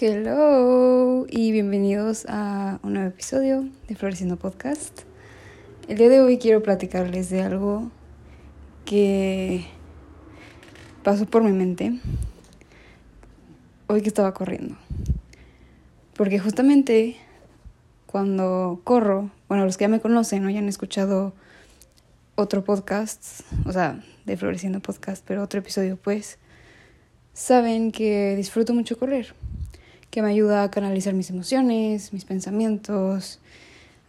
Hello 0.00 1.26
y 1.28 1.50
bienvenidos 1.50 2.24
a 2.28 2.78
un 2.84 2.92
nuevo 2.92 3.08
episodio 3.08 3.68
de 3.88 3.96
Floreciendo 3.96 4.36
Podcast. 4.36 5.00
El 5.88 5.98
día 5.98 6.08
de 6.08 6.20
hoy 6.20 6.38
quiero 6.38 6.62
platicarles 6.62 7.30
de 7.30 7.42
algo 7.42 7.90
que 8.84 9.66
pasó 11.02 11.26
por 11.26 11.42
mi 11.42 11.50
mente 11.50 11.98
hoy 13.88 14.00
que 14.00 14.06
estaba 14.06 14.32
corriendo. 14.34 14.76
Porque 16.16 16.38
justamente 16.38 17.16
cuando 18.06 18.80
corro, 18.84 19.32
bueno, 19.48 19.64
los 19.64 19.76
que 19.78 19.86
ya 19.86 19.88
me 19.88 20.00
conocen 20.00 20.46
o 20.46 20.50
ya 20.50 20.60
han 20.60 20.68
escuchado 20.68 21.32
otro 22.36 22.62
podcast, 22.62 23.40
o 23.66 23.72
sea, 23.72 24.00
de 24.26 24.36
Floreciendo 24.36 24.78
Podcast, 24.78 25.24
pero 25.26 25.42
otro 25.42 25.58
episodio 25.58 25.96
pues, 25.96 26.38
saben 27.32 27.90
que 27.90 28.36
disfruto 28.36 28.74
mucho 28.74 28.96
correr 28.96 29.34
que 30.18 30.22
me 30.22 30.30
ayuda 30.30 30.64
a 30.64 30.70
canalizar 30.72 31.14
mis 31.14 31.30
emociones, 31.30 32.12
mis 32.12 32.24
pensamientos, 32.24 33.38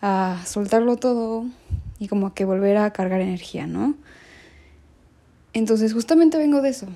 a 0.02 0.42
soltarlo 0.44 0.98
todo 0.98 1.46
y 2.00 2.08
como 2.08 2.34
que 2.34 2.46
volver 2.46 2.78
a 2.78 2.92
cargar 2.92 3.22
energía, 3.22 3.68
¿no? 3.68 3.94
Entonces 5.54 5.94
justamente 5.94 6.40
vengo 6.40 6.64
de 6.64 6.70
eso, 6.70 6.88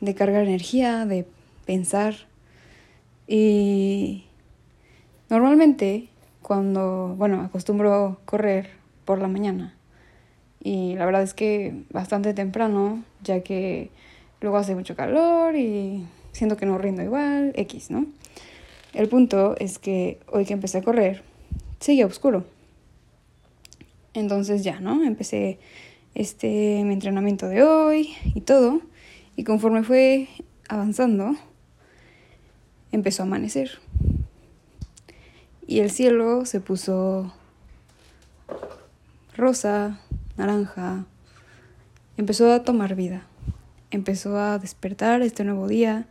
de 0.00 0.14
cargar 0.14 0.44
energía, 0.44 1.04
de 1.04 1.26
pensar 1.66 2.14
y 3.26 4.24
normalmente 5.28 6.08
cuando, 6.40 7.16
bueno, 7.18 7.42
acostumbro 7.42 8.18
correr 8.24 8.70
por 9.04 9.18
la 9.18 9.28
mañana 9.28 9.74
y 10.64 10.94
la 10.94 11.04
verdad 11.04 11.22
es 11.22 11.34
que 11.34 11.84
bastante 11.90 12.32
temprano, 12.32 13.04
ya 13.22 13.42
que 13.42 13.90
luego 14.40 14.56
hace 14.56 14.74
mucho 14.74 14.96
calor 14.96 15.54
y 15.54 16.06
siento 16.32 16.56
que 16.56 16.64
no 16.64 16.78
rindo 16.78 17.02
igual, 17.02 17.52
X, 17.54 17.90
¿no? 17.90 18.06
El 18.94 19.08
punto 19.08 19.54
es 19.58 19.78
que 19.78 20.18
hoy 20.30 20.44
que 20.44 20.54
empecé 20.54 20.78
a 20.78 20.82
correr, 20.82 21.22
seguía 21.80 22.06
oscuro. 22.06 22.44
Entonces 24.14 24.64
ya, 24.64 24.80
¿no? 24.80 25.04
Empecé 25.04 25.58
este 26.14 26.82
mi 26.84 26.94
entrenamiento 26.94 27.48
de 27.48 27.62
hoy 27.62 28.14
y 28.34 28.40
todo. 28.40 28.80
Y 29.36 29.44
conforme 29.44 29.84
fue 29.84 30.28
avanzando, 30.68 31.36
empezó 32.90 33.22
a 33.22 33.26
amanecer. 33.26 33.78
Y 35.66 35.80
el 35.80 35.90
cielo 35.90 36.46
se 36.46 36.60
puso 36.60 37.32
rosa, 39.36 40.00
naranja. 40.36 41.04
Empezó 42.16 42.50
a 42.52 42.64
tomar 42.64 42.94
vida. 42.94 43.26
Empezó 43.90 44.38
a 44.38 44.58
despertar 44.58 45.22
este 45.22 45.44
nuevo 45.44 45.68
día 45.68 46.06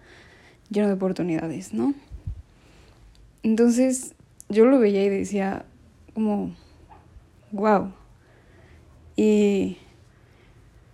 lleno 0.70 0.88
de 0.88 0.94
oportunidades, 0.94 1.74
¿no? 1.74 1.94
Entonces 3.48 4.14
yo 4.50 4.66
lo 4.66 4.78
veía 4.78 5.06
y 5.06 5.10
decía 5.10 5.64
como, 6.14 6.54
wow. 7.54 7.94
Y 9.16 9.78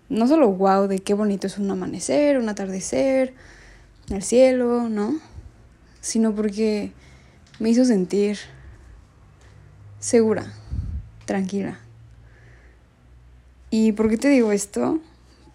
no 0.08 0.28
solo 0.28 0.52
wow 0.52 0.88
de 0.88 1.00
qué 1.00 1.16
bonito 1.16 1.48
es 1.48 1.58
un 1.58 1.72
amanecer, 1.72 2.38
un 2.38 2.48
atardecer, 2.50 3.34
el 4.12 4.22
cielo, 4.22 4.88
¿no? 4.88 5.20
Sino 6.00 6.36
porque 6.36 6.92
me 7.58 7.72
hizo 7.72 7.86
sentir 7.86 8.38
segura, 9.98 10.54
tranquila. 11.26 11.80
¿Y 13.72 13.94
por 13.94 14.10
qué 14.10 14.18
te 14.18 14.30
digo 14.30 14.52
esto? 14.52 15.00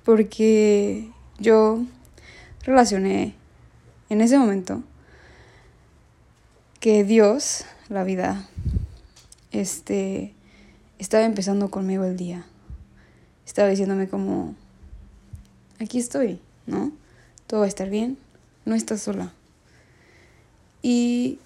Porque 0.02 1.08
yo 1.38 1.80
relacioné 2.64 3.36
en 4.08 4.20
ese 4.20 4.36
momento 4.36 4.82
que 6.80 7.04
Dios, 7.04 7.64
la 7.88 8.04
vida, 8.04 8.48
este, 9.50 10.32
estaba 10.98 11.24
empezando 11.24 11.70
conmigo 11.70 12.04
el 12.04 12.16
día. 12.16 12.44
Estaba 13.46 13.68
diciéndome 13.68 14.08
como, 14.08 14.54
aquí 15.80 15.98
estoy, 15.98 16.40
¿no? 16.66 16.92
Todo 17.46 17.60
va 17.60 17.66
a 17.66 17.68
estar 17.68 17.90
bien, 17.90 18.18
no 18.64 18.74
estás 18.74 19.02
sola. 19.02 19.32
Y 20.82 21.38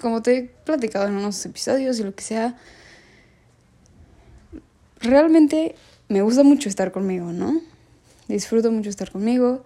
como 0.00 0.22
te 0.22 0.36
he 0.36 0.42
platicado 0.42 1.06
en 1.06 1.14
unos 1.14 1.44
episodios 1.44 2.00
y 2.00 2.04
lo 2.04 2.14
que 2.14 2.24
sea, 2.24 2.58
realmente 5.00 5.76
me 6.08 6.22
gusta 6.22 6.42
mucho 6.42 6.68
estar 6.68 6.90
conmigo, 6.90 7.32
¿no? 7.32 7.60
Disfruto 8.26 8.72
mucho 8.72 8.90
estar 8.90 9.10
conmigo. 9.10 9.64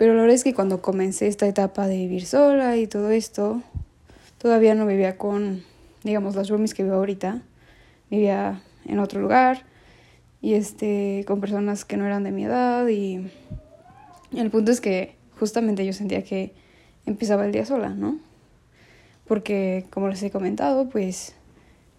Pero 0.00 0.14
la 0.14 0.22
verdad 0.22 0.34
es 0.34 0.44
que 0.44 0.54
cuando 0.54 0.80
comencé 0.80 1.26
esta 1.26 1.46
etapa 1.46 1.86
de 1.86 1.98
vivir 1.98 2.24
sola 2.24 2.78
y 2.78 2.86
todo 2.86 3.10
esto, 3.10 3.62
todavía 4.38 4.74
no 4.74 4.86
vivía 4.86 5.18
con, 5.18 5.62
digamos, 6.04 6.34
las 6.36 6.48
roomies 6.48 6.72
que 6.72 6.84
vivo 6.84 6.94
ahorita. 6.94 7.42
Vivía 8.10 8.62
en 8.86 8.98
otro 8.98 9.20
lugar 9.20 9.66
y 10.40 10.54
este, 10.54 11.26
con 11.26 11.42
personas 11.42 11.84
que 11.84 11.98
no 11.98 12.06
eran 12.06 12.24
de 12.24 12.30
mi 12.30 12.46
edad 12.46 12.88
y 12.88 13.30
el 14.34 14.50
punto 14.50 14.72
es 14.72 14.80
que 14.80 15.16
justamente 15.38 15.84
yo 15.84 15.92
sentía 15.92 16.24
que 16.24 16.54
empezaba 17.04 17.44
el 17.44 17.52
día 17.52 17.66
sola, 17.66 17.90
¿no? 17.90 18.18
Porque 19.28 19.84
como 19.90 20.08
les 20.08 20.22
he 20.22 20.30
comentado, 20.30 20.88
pues 20.88 21.34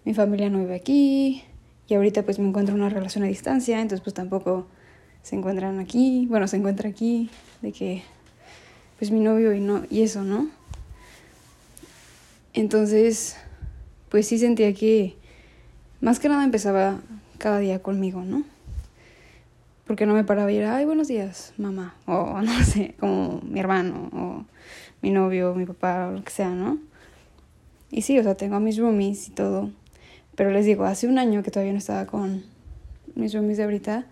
mi 0.04 0.12
familia 0.12 0.50
no 0.50 0.58
vive 0.58 0.74
aquí 0.74 1.44
y 1.86 1.94
ahorita 1.94 2.24
pues 2.24 2.40
me 2.40 2.48
encuentro 2.48 2.74
en 2.74 2.80
una 2.80 2.90
relación 2.90 3.22
a 3.22 3.28
distancia, 3.28 3.80
entonces 3.80 4.02
pues 4.02 4.14
tampoco 4.14 4.66
se 5.22 5.36
encuentran 5.36 5.78
aquí, 5.78 6.26
bueno, 6.28 6.48
se 6.48 6.56
encuentra 6.56 6.88
aquí, 6.88 7.30
de 7.60 7.72
que 7.72 8.02
pues 8.98 9.10
mi 9.10 9.20
novio 9.20 9.52
y 9.52 9.60
no 9.60 9.82
y 9.90 10.02
eso, 10.02 10.22
¿no? 10.22 10.48
Entonces, 12.54 13.36
pues 14.08 14.26
sí 14.26 14.38
sentía 14.38 14.74
que 14.74 15.16
más 16.00 16.20
que 16.20 16.28
nada 16.28 16.44
empezaba 16.44 17.00
cada 17.38 17.58
día 17.58 17.80
conmigo, 17.80 18.22
¿no? 18.22 18.44
Porque 19.86 20.06
no 20.06 20.14
me 20.14 20.24
paraba 20.24 20.52
y 20.52 20.56
era, 20.56 20.76
ay, 20.76 20.84
buenos 20.84 21.08
días, 21.08 21.54
mamá, 21.56 21.94
o 22.06 22.40
no 22.42 22.64
sé, 22.64 22.94
como 23.00 23.40
mi 23.42 23.58
hermano, 23.58 24.10
o 24.12 24.44
mi 25.00 25.10
novio, 25.10 25.54
mi 25.54 25.64
papá, 25.64 26.08
o 26.08 26.12
lo 26.12 26.24
que 26.24 26.30
sea, 26.30 26.50
¿no? 26.50 26.78
Y 27.90 28.02
sí, 28.02 28.18
o 28.18 28.22
sea, 28.22 28.36
tengo 28.36 28.56
a 28.56 28.60
mis 28.60 28.78
roomies 28.78 29.28
y 29.28 29.30
todo, 29.32 29.70
pero 30.34 30.50
les 30.50 30.66
digo, 30.66 30.84
hace 30.84 31.06
un 31.06 31.18
año 31.18 31.42
que 31.42 31.50
todavía 31.50 31.72
no 31.72 31.78
estaba 31.78 32.06
con 32.06 32.44
mis 33.14 33.34
roomies 33.34 33.58
de 33.58 33.64
ahorita, 33.64 34.06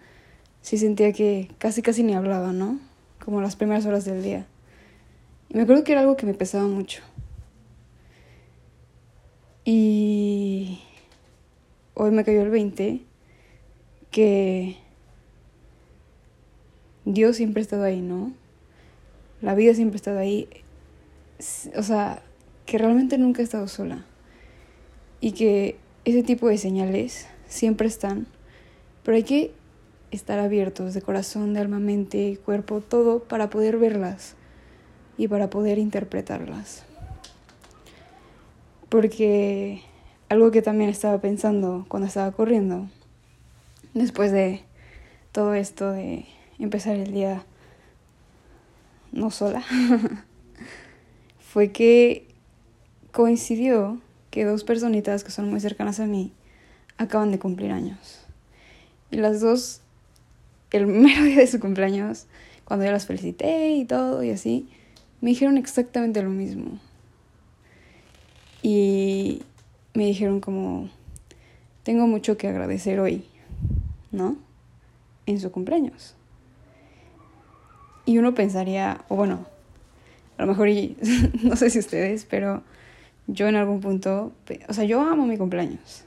sí 0.62 0.78
sentía 0.78 1.12
que 1.12 1.50
casi 1.59 1.82
casi 1.82 2.03
ni 2.03 2.15
hablaba, 2.15 2.53
¿no? 2.53 2.78
Como 3.25 3.41
las 3.41 3.56
primeras 3.56 3.87
horas 3.87 4.04
del 4.04 4.22
día. 4.22 4.47
Y 5.48 5.56
me 5.56 5.62
acuerdo 5.62 5.84
que 5.84 5.93
era 5.93 6.00
algo 6.03 6.16
que 6.16 6.26
me 6.26 6.34
pesaba 6.34 6.66
mucho. 6.66 7.03
Y 9.65 10.81
hoy 11.94 12.10
me 12.10 12.25
cayó 12.25 12.43
el 12.43 12.50
20 12.50 13.03
que 14.10 14.76
Dios 17.04 17.37
siempre 17.37 17.60
ha 17.60 17.62
estado 17.62 17.84
ahí, 17.84 18.00
¿no? 18.00 18.32
La 19.43 19.54
vida 19.54 19.75
siempre 19.75 19.97
ha 19.97 20.00
estado 20.00 20.19
ahí. 20.19 20.49
O 21.76 21.82
sea, 21.82 22.22
que 22.66 22.78
realmente 22.78 23.19
nunca 23.19 23.43
he 23.43 23.44
estado 23.44 23.69
sola. 23.69 24.04
Y 25.20 25.32
que 25.32 25.76
ese 26.04 26.22
tipo 26.22 26.49
de 26.49 26.59
señales 26.59 27.26
siempre 27.49 27.87
están. 27.88 28.26
Pero 29.03 29.16
hay 29.16 29.25
que 29.25 29.53
estar 30.10 30.38
abiertos 30.38 30.94
de 30.94 31.03
corazón, 31.03 31.54
de 31.54 31.60
alma, 31.60 31.78
mente, 31.78 32.38
cuerpo, 32.44 32.81
todo 32.81 33.21
para 33.21 33.50
poder 33.50 33.78
verlas 33.78 34.34
y 35.16 35.28
para 35.28 35.50
poder 35.50 35.78
interpretarlas. 35.78 36.84
Porque 38.88 39.82
algo 40.28 40.50
que 40.50 40.62
también 40.62 40.91
estaba 40.91 41.19
pensando 41.20 41.84
cuando 41.88 42.09
estaba 42.09 42.32
corriendo, 42.32 42.88
después 43.94 44.32
de 44.32 44.62
todo 45.32 45.54
esto 45.54 45.93
de 45.93 46.26
empezar 46.59 46.97
el 46.97 47.12
día 47.12 47.44
no 49.12 49.31
sola, 49.31 49.62
fue 51.38 51.73
que 51.73 52.29
coincidió 53.12 54.00
que 54.31 54.44
dos 54.44 54.64
personitas 54.64 55.25
que 55.25 55.31
son 55.31 55.50
muy 55.50 55.61
cercanas 55.61 56.00
a 56.00 56.06
mí 56.06 56.32
acaban 56.96 57.31
de 57.31 57.38
cumplir 57.38 57.73
años. 57.73 58.20
Y 59.11 59.17
las 59.17 59.40
dos 59.40 59.81
el 60.78 60.87
mero 60.87 61.22
día 61.25 61.38
de 61.38 61.46
su 61.46 61.61
cumpleaños, 61.61 62.26
cuando 62.64 62.84
yo 62.84 62.93
las 62.93 63.06
felicité 63.06 63.70
y 63.72 63.84
todo 63.84 64.22
y 64.22 64.31
así, 64.31 64.69
me 65.20 65.31
dijeron 65.31 65.58
exactamente 65.58 66.22
lo 66.22 66.31
mismo. 66.31 66.78
Y 68.62 69.43
me 69.94 70.06
dijeron 70.06 70.40
como, 70.40 70.88
tengo 71.82 72.06
mucho 72.06 72.37
que 72.37 72.49
agradecer 72.49 73.00
hoy, 73.00 73.25
¿no? 74.12 74.37
En 75.26 75.40
su 75.40 75.50
cumpleaños. 75.50 76.14
Y 78.05 78.19
uno 78.19 78.34
pensaría, 78.34 79.05
o 79.08 79.16
bueno, 79.16 79.46
a 80.37 80.43
lo 80.43 80.49
mejor, 80.49 80.69
y, 80.69 80.96
no 81.43 81.56
sé 81.56 81.70
si 81.70 81.78
ustedes, 81.78 82.25
pero 82.25 82.62
yo 83.26 83.49
en 83.49 83.56
algún 83.56 83.81
punto, 83.81 84.32
o 84.69 84.73
sea, 84.73 84.84
yo 84.84 85.00
amo 85.00 85.26
mi 85.26 85.37
cumpleaños. 85.37 86.05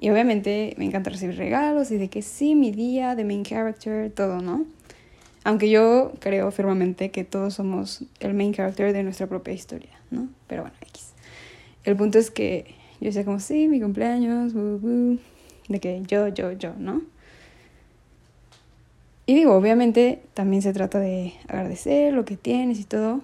Y 0.00 0.10
obviamente 0.10 0.74
me 0.78 0.84
encanta 0.84 1.10
recibir 1.10 1.36
regalos 1.36 1.90
y 1.90 1.98
de 1.98 2.08
que 2.08 2.22
sí, 2.22 2.54
mi 2.54 2.70
día, 2.70 3.16
de 3.16 3.24
main 3.24 3.42
character, 3.42 4.10
todo, 4.10 4.40
¿no? 4.40 4.64
Aunque 5.44 5.70
yo 5.70 6.12
creo 6.20 6.50
firmemente 6.50 7.10
que 7.10 7.24
todos 7.24 7.54
somos 7.54 8.04
el 8.20 8.34
main 8.34 8.52
character 8.52 8.92
de 8.92 9.02
nuestra 9.02 9.26
propia 9.26 9.54
historia, 9.54 9.90
¿no? 10.10 10.28
Pero 10.46 10.62
bueno, 10.62 10.76
X. 10.82 11.12
El 11.84 11.96
punto 11.96 12.18
es 12.18 12.30
que 12.30 12.66
yo 13.00 13.06
decía 13.06 13.24
como, 13.24 13.40
sí, 13.40 13.66
mi 13.66 13.80
cumpleaños, 13.80 14.52
de 14.54 15.80
que 15.80 16.02
yo, 16.06 16.28
yo, 16.28 16.52
yo, 16.52 16.74
¿no? 16.78 17.02
Y 19.26 19.34
digo, 19.34 19.54
obviamente 19.54 20.22
también 20.34 20.62
se 20.62 20.72
trata 20.72 21.00
de 21.00 21.34
agradecer 21.48 22.14
lo 22.14 22.24
que 22.24 22.36
tienes 22.36 22.80
y 22.80 22.84
todo, 22.84 23.20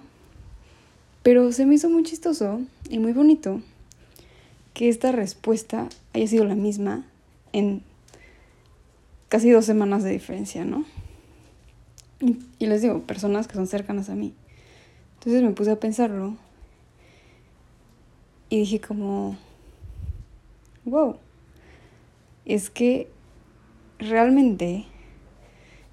pero 1.23 1.51
se 1.51 1.65
me 1.65 1.75
hizo 1.75 1.89
muy 1.89 2.03
chistoso 2.03 2.61
y 2.89 2.99
muy 2.99 3.13
bonito 3.13 3.61
que 4.75 4.89
esta 4.89 5.13
respuesta 5.13 5.87
haya 6.13 6.27
sido 6.27 6.43
la 6.43 6.53
misma 6.53 7.05
en 7.53 7.81
casi 9.29 9.49
dos 9.49 9.65
semanas 9.65 10.03
de 10.03 10.11
diferencia, 10.11 10.65
¿no? 10.65 10.85
Y, 12.19 12.65
les 12.65 12.81
digo, 12.81 13.01
personas 13.03 13.47
que 13.47 13.53
son 13.53 13.67
cercanas 13.67 14.09
a 14.09 14.15
mí. 14.15 14.33
Entonces 15.13 15.41
me 15.41 15.51
puse 15.51 15.71
a 15.71 15.79
pensarlo 15.79 16.35
y 18.49 18.59
dije 18.59 18.81
como, 18.81 19.37
wow, 20.83 21.17
es 22.43 22.69
que 22.69 23.09
realmente 23.97 24.85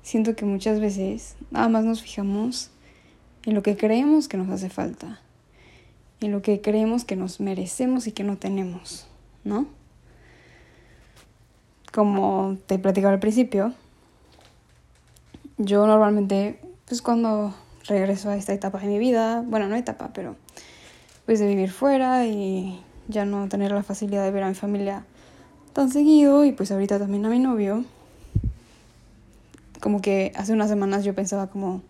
siento 0.03 0.35
que 0.35 0.45
muchas 0.45 0.81
veces 0.81 1.37
nada 1.53 1.69
más 1.69 1.85
nos 1.85 2.03
fijamos 2.03 2.73
en 3.45 3.55
lo 3.55 3.63
que 3.63 3.77
creemos 3.77 4.27
que 4.27 4.37
nos 4.37 4.51
hace 4.51 4.71
falta, 4.71 5.21
en 6.27 6.33
lo 6.33 6.43
que 6.43 6.61
creemos 6.61 7.05
que 7.05 7.17
nos 7.17 7.41
merecemos 7.41 8.07
y 8.07 8.13
que 8.13 8.25
no 8.25 8.37
tenemos, 8.37 9.07
¿no? 9.45 9.67
Como 11.93 12.57
te 12.67 12.79
platicaba 12.79 13.13
al 13.13 13.21
principio, 13.21 13.75
yo 15.59 15.87
normalmente, 15.87 16.59
pues 16.87 17.03
cuando 17.03 17.55
regreso 17.87 18.31
a 18.31 18.37
esta 18.37 18.53
etapa 18.53 18.79
de 18.79 18.87
mi 18.87 18.99
vida, 18.99 19.43
bueno, 19.47 19.69
no 19.69 19.77
etapa, 19.77 20.11
pero 20.13 20.37
pues 21.27 21.39
de 21.39 21.47
vivir 21.47 21.71
fuera 21.71 22.27
y 22.27 22.81
ya 23.09 23.25
no 23.25 23.49
tener 23.49 23.73
la 23.73 23.83
facilidad 23.83 24.25
de 24.25 24.31
ver 24.31 24.43
a 24.43 24.49
mi 24.49 24.55
familia 24.55 25.05
tan 25.73 25.91
seguido 25.91 26.45
y 26.45 26.53
pues 26.53 26.71
ahorita 26.71 26.99
también 26.99 27.25
a 27.27 27.29
mi 27.29 27.39
novio, 27.39 27.85
como 29.81 30.01
que 30.01 30.33
hace 30.37 30.53
unas 30.53 30.69
semanas 30.69 31.05
yo 31.05 31.15
pensaba 31.15 31.49
como, 31.49 31.83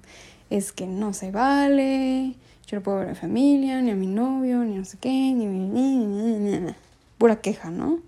es 0.51 0.73
que 0.73 0.87
no 0.87 1.13
se 1.13 1.31
vale, 1.31 2.35
yo 2.67 2.79
no 2.79 2.83
puedo 2.83 2.99
ver 2.99 3.09
a 3.09 3.11
mi 3.11 3.17
familia, 3.17 3.81
ni 3.81 3.91
a 3.91 3.95
mi 3.95 4.07
novio, 4.07 4.59
ni 4.65 4.77
no 4.77 4.85
sé 4.85 4.99
qué, 4.99 5.09
ni, 5.11 5.47
ni, 5.47 5.97
ni, 5.97 6.59
ni 6.61 6.75
pura 7.19 7.41
queja, 7.41 7.71
¿no? 7.71 8.01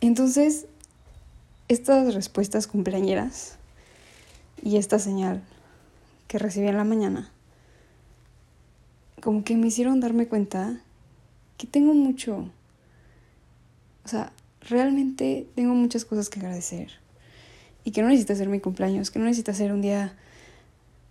Entonces, 0.00 0.66
estas 1.68 2.14
respuestas 2.14 2.66
cumpleañeras 2.66 3.56
y 4.62 4.76
esta 4.76 4.98
señal 4.98 5.42
que 6.28 6.38
recibí 6.38 6.68
en 6.68 6.76
la 6.76 6.84
mañana, 6.84 7.30
como 9.22 9.44
que 9.44 9.56
me 9.56 9.68
hicieron 9.68 10.00
darme 10.00 10.26
cuenta 10.26 10.80
que 11.56 11.66
tengo 11.66 11.94
mucho, 11.94 12.50
o 14.04 14.08
sea, 14.08 14.32
realmente 14.60 15.46
tengo 15.54 15.74
muchas 15.74 16.04
cosas 16.04 16.28
que 16.28 16.40
agradecer 16.40 16.90
y 17.84 17.92
que 17.92 18.02
no 18.02 18.08
necesita 18.08 18.34
ser 18.34 18.48
mi 18.48 18.60
cumpleaños, 18.60 19.10
que 19.10 19.18
no 19.18 19.24
necesita 19.24 19.54
ser 19.54 19.72
un 19.72 19.80
día 19.80 20.14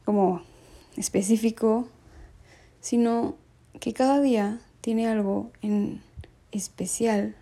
como 0.06 0.44
específico, 0.98 1.88
sino 2.81 3.36
que 3.80 3.94
cada 3.94 4.22
día 4.22 4.60
tiene 4.81 5.07
algo 5.07 5.51
en 5.62 6.01
especial 6.51 7.36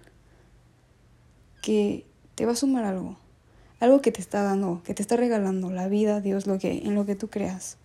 que 1.61 2.05
te 2.35 2.45
va 2.45 2.53
a 2.53 2.55
sumar 2.55 2.85
algo 2.85 3.17
algo 3.81 4.01
que 4.01 4.11
te 4.11 4.21
está 4.21 4.43
dando, 4.43 4.81
que 4.85 4.93
te 4.93 5.01
está 5.01 5.17
regalando 5.17 5.71
la 5.71 5.87
vida, 5.87 6.21
Dios, 6.21 6.45
lo 6.45 6.59
que, 6.59 6.83
en 6.85 6.93
lo 6.93 7.05
que 7.07 7.15
tú 7.15 7.29
creas. 7.29 7.77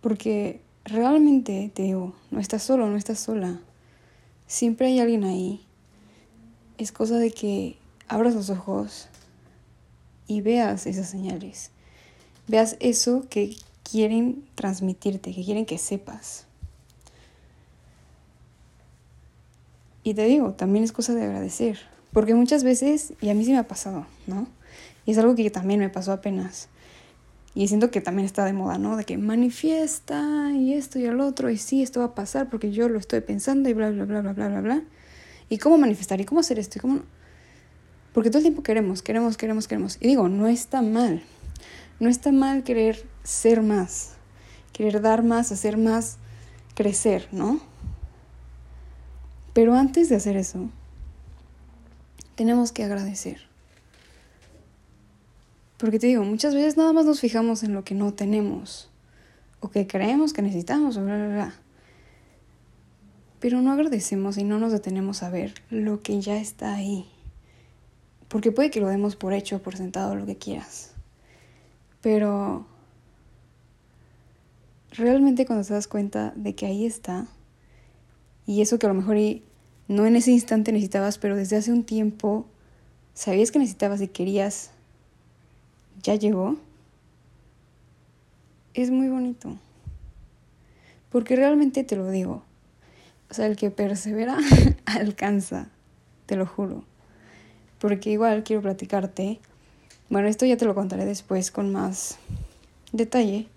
Porque 0.00 0.62
realmente, 0.84 1.70
te 1.74 1.82
digo, 1.82 2.14
no 2.30 2.40
estás 2.40 2.62
solo, 2.62 2.88
no 2.88 2.96
estás 2.96 3.18
sola. 3.18 3.60
Siempre 4.46 4.86
hay 4.86 5.00
alguien 5.00 5.22
ahí. 5.24 5.66
Es 6.78 6.92
cosa 6.92 7.18
de 7.18 7.30
que 7.30 7.76
abras 8.08 8.34
los 8.34 8.48
ojos 8.48 9.08
y 10.26 10.40
veas 10.40 10.86
esas 10.86 11.10
señales. 11.10 11.70
Veas 12.48 12.76
eso 12.80 13.26
que 13.28 13.56
quieren 13.88 14.44
transmitirte, 14.54 15.34
que 15.34 15.44
quieren 15.44 15.66
que 15.66 15.78
sepas. 15.78 16.46
Y 20.02 20.14
te 20.14 20.24
digo, 20.24 20.52
también 20.52 20.84
es 20.84 20.92
cosa 20.92 21.14
de 21.14 21.22
agradecer. 21.22 21.78
Porque 22.12 22.34
muchas 22.34 22.64
veces, 22.64 23.12
y 23.20 23.28
a 23.28 23.34
mí 23.34 23.44
sí 23.44 23.52
me 23.52 23.58
ha 23.58 23.68
pasado, 23.68 24.06
¿no? 24.26 24.46
Y 25.04 25.12
es 25.12 25.18
algo 25.18 25.34
que 25.34 25.50
también 25.50 25.80
me 25.80 25.90
pasó 25.90 26.12
apenas. 26.12 26.68
Y 27.54 27.68
siento 27.68 27.90
que 27.90 28.00
también 28.00 28.24
está 28.24 28.44
de 28.44 28.52
moda, 28.52 28.78
¿no? 28.78 28.96
De 28.96 29.04
que 29.04 29.18
manifiesta 29.18 30.52
y 30.52 30.74
esto 30.74 30.98
y 30.98 31.04
el 31.04 31.20
otro, 31.20 31.50
y 31.50 31.58
sí, 31.58 31.82
esto 31.82 32.00
va 32.00 32.06
a 32.06 32.14
pasar 32.14 32.48
porque 32.48 32.70
yo 32.70 32.88
lo 32.88 32.98
estoy 32.98 33.20
pensando 33.20 33.68
y 33.68 33.74
bla, 33.74 33.90
bla, 33.90 34.04
bla, 34.04 34.20
bla, 34.20 34.32
bla, 34.32 34.48
bla, 34.48 34.60
bla. 34.60 34.82
¿Y 35.50 35.58
cómo 35.58 35.76
manifestar? 35.76 36.20
¿Y 36.20 36.24
cómo 36.24 36.40
hacer 36.40 36.58
esto? 36.58 36.78
¿Y 36.78 36.80
cómo 36.80 37.00
Porque 38.12 38.30
todo 38.30 38.38
el 38.38 38.44
tiempo 38.44 38.62
queremos, 38.62 39.02
queremos, 39.02 39.36
queremos, 39.36 39.68
queremos. 39.68 39.98
Y 40.00 40.08
digo, 40.08 40.28
no 40.28 40.46
está 40.46 40.82
mal. 40.82 41.22
No 42.00 42.08
está 42.08 42.32
mal 42.32 42.62
querer 42.62 43.06
ser 43.24 43.62
más, 43.62 44.14
querer 44.72 45.00
dar 45.00 45.24
más, 45.24 45.50
hacer 45.50 45.76
más, 45.76 46.18
crecer, 46.74 47.28
¿no? 47.32 47.60
Pero 49.52 49.74
antes 49.74 50.08
de 50.08 50.16
hacer 50.16 50.36
eso, 50.36 50.70
tenemos 52.36 52.70
que 52.70 52.84
agradecer. 52.84 53.40
Porque 55.76 55.98
te 55.98 56.06
digo, 56.06 56.22
muchas 56.22 56.54
veces 56.54 56.76
nada 56.76 56.92
más 56.92 57.04
nos 57.06 57.20
fijamos 57.20 57.64
en 57.64 57.72
lo 57.72 57.82
que 57.82 57.94
no 57.96 58.14
tenemos 58.14 58.88
o 59.60 59.70
que 59.70 59.86
creemos 59.88 60.32
que 60.32 60.42
necesitamos 60.42 60.96
o 60.96 61.04
bla, 61.04 61.16
bla, 61.16 61.28
bla. 61.28 61.54
Pero 63.40 63.60
no 63.60 63.72
agradecemos 63.72 64.38
y 64.38 64.44
no 64.44 64.58
nos 64.58 64.72
detenemos 64.72 65.22
a 65.22 65.30
ver 65.30 65.54
lo 65.70 66.02
que 66.02 66.20
ya 66.20 66.36
está 66.36 66.74
ahí. 66.74 67.08
Porque 68.28 68.52
puede 68.52 68.70
que 68.70 68.80
lo 68.80 68.88
demos 68.88 69.16
por 69.16 69.32
hecho, 69.32 69.60
por 69.60 69.76
sentado, 69.76 70.14
lo 70.14 70.26
que 70.26 70.36
quieras. 70.36 70.92
Pero 72.00 72.66
realmente 74.92 75.46
cuando 75.46 75.66
te 75.66 75.74
das 75.74 75.88
cuenta 75.88 76.32
de 76.36 76.54
que 76.54 76.66
ahí 76.66 76.86
está, 76.86 77.26
y 78.46 78.62
eso 78.62 78.78
que 78.78 78.86
a 78.86 78.90
lo 78.90 78.94
mejor 78.94 79.16
no 79.88 80.06
en 80.06 80.16
ese 80.16 80.30
instante 80.30 80.72
necesitabas, 80.72 81.18
pero 81.18 81.36
desde 81.36 81.56
hace 81.56 81.72
un 81.72 81.84
tiempo 81.84 82.46
sabías 83.14 83.50
que 83.50 83.58
necesitabas 83.58 84.00
y 84.00 84.08
querías, 84.08 84.70
ya 86.02 86.14
llegó, 86.14 86.56
es 88.74 88.90
muy 88.90 89.08
bonito. 89.08 89.58
Porque 91.10 91.36
realmente 91.36 91.84
te 91.84 91.96
lo 91.96 92.10
digo. 92.10 92.42
O 93.30 93.34
sea, 93.34 93.46
el 93.46 93.56
que 93.56 93.70
persevera 93.70 94.38
alcanza, 94.86 95.68
te 96.26 96.36
lo 96.36 96.46
juro. 96.46 96.84
Porque 97.78 98.10
igual 98.10 98.44
quiero 98.44 98.62
platicarte. 98.62 99.40
Bueno, 100.10 100.28
esto 100.28 100.46
ya 100.46 100.56
te 100.56 100.64
lo 100.64 100.74
contaré 100.74 101.04
después 101.04 101.50
con 101.50 101.70
más 101.70 102.18
detalle. 102.92 103.48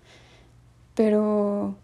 Pero 0.94 1.76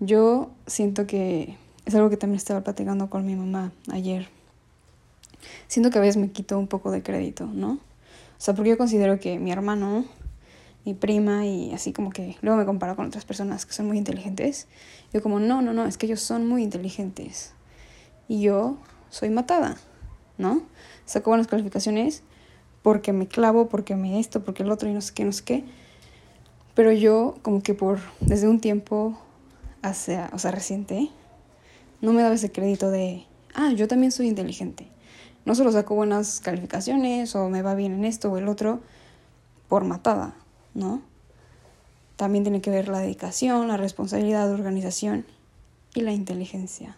yo 0.00 0.50
siento 0.66 1.06
que 1.06 1.56
es 1.86 1.94
algo 1.94 2.10
que 2.10 2.16
también 2.16 2.36
estaba 2.36 2.62
platicando 2.62 3.08
con 3.08 3.24
mi 3.24 3.36
mamá 3.36 3.72
ayer. 3.92 4.28
Siento 5.68 5.90
que 5.90 5.98
a 5.98 6.00
veces 6.00 6.16
me 6.16 6.32
quito 6.32 6.58
un 6.58 6.66
poco 6.66 6.90
de 6.90 7.02
crédito, 7.02 7.46
¿no? 7.46 7.72
O 7.72 8.40
sea, 8.40 8.54
porque 8.54 8.70
yo 8.70 8.78
considero 8.78 9.20
que 9.20 9.38
mi 9.38 9.52
hermano, 9.52 10.04
mi 10.84 10.94
prima 10.94 11.46
y 11.46 11.72
así 11.72 11.92
como 11.92 12.10
que 12.10 12.36
luego 12.42 12.58
me 12.58 12.66
comparo 12.66 12.96
con 12.96 13.06
otras 13.06 13.24
personas 13.24 13.66
que 13.66 13.72
son 13.72 13.86
muy 13.86 13.98
inteligentes. 13.98 14.66
Yo 15.12 15.22
como, 15.22 15.38
no, 15.38 15.62
no, 15.62 15.72
no, 15.72 15.86
es 15.86 15.96
que 15.96 16.06
ellos 16.06 16.20
son 16.20 16.46
muy 16.46 16.64
inteligentes. 16.64 17.52
Y 18.26 18.40
yo 18.42 18.78
soy 19.10 19.30
matada, 19.30 19.76
¿no? 20.36 20.62
Saco 21.06 21.30
buenas 21.30 21.46
calificaciones 21.46 22.24
porque 22.82 23.12
me 23.12 23.26
clavo, 23.26 23.68
porque 23.68 23.96
me 23.96 24.20
esto, 24.20 24.44
porque 24.44 24.62
el 24.62 24.70
otro 24.70 24.88
y 24.88 24.92
no 24.92 25.00
sé 25.00 25.14
qué, 25.14 25.24
no 25.24 25.32
sé 25.32 25.44
qué. 25.44 25.64
Pero 26.74 26.92
yo 26.92 27.36
como 27.42 27.62
que 27.62 27.74
por, 27.74 27.98
desde 28.20 28.48
un 28.48 28.60
tiempo 28.60 29.18
hacia, 29.82 30.30
o 30.32 30.38
sea, 30.38 30.50
reciente, 30.50 31.10
no 32.00 32.12
me 32.12 32.22
daba 32.22 32.34
ese 32.34 32.52
crédito 32.52 32.90
de, 32.90 33.24
ah, 33.54 33.72
yo 33.72 33.88
también 33.88 34.12
soy 34.12 34.28
inteligente. 34.28 34.88
No 35.44 35.54
solo 35.54 35.72
saco 35.72 35.94
buenas 35.94 36.40
calificaciones 36.40 37.34
o 37.34 37.48
me 37.48 37.62
va 37.62 37.74
bien 37.74 37.92
en 37.92 38.04
esto 38.04 38.30
o 38.30 38.38
el 38.38 38.48
otro 38.48 38.80
por 39.68 39.84
matada, 39.84 40.34
¿no? 40.74 41.02
También 42.16 42.44
tiene 42.44 42.60
que 42.60 42.70
ver 42.70 42.88
la 42.88 43.00
dedicación, 43.00 43.68
la 43.68 43.76
responsabilidad, 43.76 44.48
la 44.48 44.54
organización 44.54 45.24
y 45.94 46.00
la 46.02 46.12
inteligencia. 46.12 46.96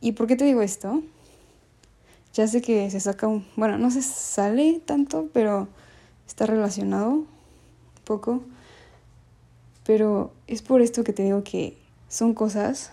¿Y 0.00 0.12
por 0.12 0.26
qué 0.26 0.36
te 0.36 0.44
digo 0.44 0.62
esto? 0.62 1.02
Ya 2.36 2.46
sé 2.46 2.60
que 2.60 2.90
se 2.90 3.00
saca 3.00 3.26
un... 3.26 3.46
Bueno, 3.56 3.78
no 3.78 3.90
se 3.90 4.02
sale 4.02 4.78
tanto, 4.84 5.30
pero 5.32 5.68
está 6.26 6.44
relacionado 6.44 7.08
un 7.12 7.26
poco. 8.04 8.42
Pero 9.86 10.34
es 10.46 10.60
por 10.60 10.82
esto 10.82 11.02
que 11.02 11.14
te 11.14 11.22
digo 11.22 11.44
que 11.44 11.78
son 12.10 12.34
cosas 12.34 12.92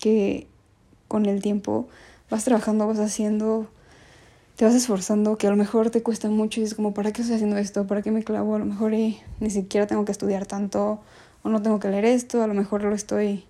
que 0.00 0.46
con 1.08 1.26
el 1.26 1.42
tiempo 1.42 1.88
vas 2.30 2.44
trabajando, 2.44 2.86
vas 2.86 2.98
haciendo, 3.00 3.68
te 4.56 4.64
vas 4.64 4.74
esforzando, 4.74 5.36
que 5.36 5.46
a 5.46 5.50
lo 5.50 5.56
mejor 5.56 5.90
te 5.90 6.02
cuesta 6.02 6.30
mucho 6.30 6.62
y 6.62 6.64
es 6.64 6.74
como, 6.74 6.94
¿para 6.94 7.12
qué 7.12 7.20
estoy 7.20 7.36
haciendo 7.36 7.58
esto? 7.58 7.86
¿Para 7.86 8.00
qué 8.00 8.10
me 8.10 8.24
clavo? 8.24 8.54
A 8.54 8.60
lo 8.60 8.64
mejor 8.64 8.92
ni 8.92 9.50
siquiera 9.50 9.86
tengo 9.86 10.06
que 10.06 10.12
estudiar 10.12 10.46
tanto 10.46 11.00
o 11.42 11.50
no 11.50 11.60
tengo 11.60 11.80
que 11.80 11.90
leer 11.90 12.06
esto, 12.06 12.42
a 12.42 12.46
lo 12.46 12.54
mejor 12.54 12.82
lo 12.82 12.94
estoy 12.94 13.44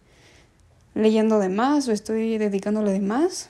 leyendo 0.96 1.38
de 1.38 1.50
más 1.50 1.86
o 1.86 1.92
estoy 1.92 2.36
dedicándole 2.36 2.90
de 2.90 3.00
más. 3.00 3.48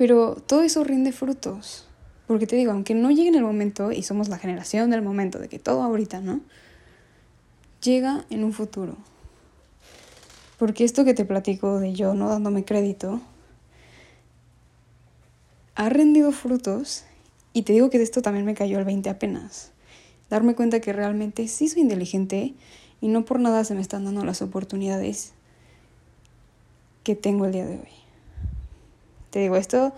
Pero 0.00 0.36
todo 0.46 0.62
eso 0.62 0.82
rinde 0.82 1.12
frutos. 1.12 1.86
Porque 2.26 2.46
te 2.46 2.56
digo, 2.56 2.72
aunque 2.72 2.94
no 2.94 3.10
llegue 3.10 3.28
en 3.28 3.34
el 3.34 3.42
momento, 3.42 3.92
y 3.92 4.02
somos 4.02 4.30
la 4.30 4.38
generación 4.38 4.88
del 4.88 5.02
momento, 5.02 5.38
de 5.38 5.48
que 5.48 5.58
todo 5.58 5.82
ahorita, 5.82 6.22
¿no? 6.22 6.40
Llega 7.82 8.24
en 8.30 8.42
un 8.42 8.54
futuro. 8.54 8.96
Porque 10.58 10.84
esto 10.84 11.04
que 11.04 11.12
te 11.12 11.26
platico 11.26 11.80
de 11.80 11.92
yo 11.92 12.14
no 12.14 12.30
dándome 12.30 12.64
crédito, 12.64 13.20
ha 15.74 15.90
rendido 15.90 16.32
frutos 16.32 17.04
y 17.52 17.64
te 17.64 17.74
digo 17.74 17.90
que 17.90 17.98
de 17.98 18.04
esto 18.04 18.22
también 18.22 18.46
me 18.46 18.54
cayó 18.54 18.78
el 18.78 18.86
20 18.86 19.10
apenas. 19.10 19.70
Darme 20.30 20.54
cuenta 20.54 20.80
que 20.80 20.94
realmente 20.94 21.46
sí 21.46 21.68
soy 21.68 21.82
inteligente 21.82 22.54
y 23.02 23.08
no 23.08 23.26
por 23.26 23.38
nada 23.38 23.64
se 23.64 23.74
me 23.74 23.82
están 23.82 24.06
dando 24.06 24.24
las 24.24 24.40
oportunidades 24.40 25.34
que 27.04 27.14
tengo 27.14 27.44
el 27.44 27.52
día 27.52 27.66
de 27.66 27.74
hoy. 27.74 28.09
Te 29.30 29.38
digo 29.38 29.56
esto 29.56 29.92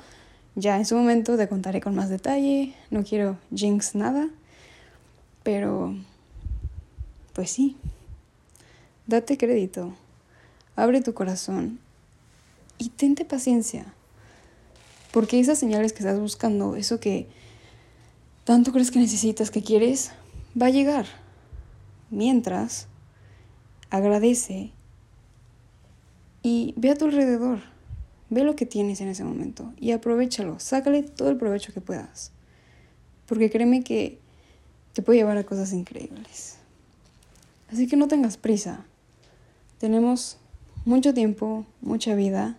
ya 0.54 0.76
en 0.76 0.84
su 0.84 0.96
momento 0.96 1.36
te 1.36 1.48
contaré 1.48 1.80
con 1.80 1.94
más 1.94 2.10
detalle, 2.10 2.74
no 2.90 3.04
quiero 3.04 3.38
jinx 3.54 3.94
nada, 3.94 4.28
pero 5.42 5.94
pues 7.32 7.50
sí, 7.50 7.76
date 9.06 9.38
crédito, 9.38 9.94
abre 10.76 11.00
tu 11.00 11.14
corazón 11.14 11.78
y 12.76 12.90
tente 12.90 13.24
paciencia. 13.24 13.94
Porque 15.10 15.40
esas 15.40 15.58
señales 15.58 15.92
que 15.92 16.00
estás 16.00 16.18
buscando, 16.18 16.76
eso 16.76 17.00
que 17.00 17.28
tanto 18.44 18.72
crees 18.72 18.90
que 18.90 18.98
necesitas, 18.98 19.50
que 19.50 19.62
quieres, 19.62 20.12
va 20.60 20.66
a 20.66 20.70
llegar. 20.70 21.06
Mientras, 22.10 22.88
agradece 23.90 24.70
y 26.42 26.74
ve 26.76 26.90
a 26.90 26.96
tu 26.96 27.06
alrededor. 27.06 27.71
Ve 28.32 28.44
lo 28.44 28.56
que 28.56 28.64
tienes 28.64 29.02
en 29.02 29.08
ese 29.08 29.24
momento 29.24 29.74
y 29.78 29.90
aprovechalo. 29.90 30.58
Sácale 30.58 31.02
todo 31.02 31.28
el 31.28 31.36
provecho 31.36 31.74
que 31.74 31.82
puedas. 31.82 32.32
Porque 33.26 33.50
créeme 33.50 33.84
que 33.84 34.18
te 34.94 35.02
puede 35.02 35.18
llevar 35.18 35.36
a 35.36 35.44
cosas 35.44 35.74
increíbles. 35.74 36.56
Así 37.70 37.86
que 37.86 37.98
no 37.98 38.08
tengas 38.08 38.38
prisa. 38.38 38.86
Tenemos 39.78 40.38
mucho 40.86 41.12
tiempo, 41.12 41.66
mucha 41.82 42.14
vida. 42.14 42.56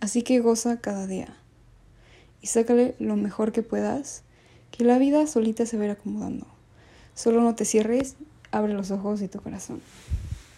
Así 0.00 0.20
que 0.20 0.40
goza 0.40 0.82
cada 0.82 1.06
día 1.06 1.34
y 2.42 2.48
sácale 2.48 2.94
lo 2.98 3.16
mejor 3.16 3.52
que 3.52 3.62
puedas, 3.62 4.22
que 4.70 4.84
la 4.84 4.98
vida 4.98 5.26
solita 5.26 5.64
se 5.64 5.78
va 5.78 5.84
a 5.84 5.86
ir 5.86 5.92
acomodando. 5.92 6.46
Solo 7.14 7.40
no 7.40 7.54
te 7.54 7.64
cierres, 7.64 8.16
abre 8.50 8.74
los 8.74 8.90
ojos 8.90 9.22
y 9.22 9.28
tu 9.28 9.40
corazón. 9.40 9.80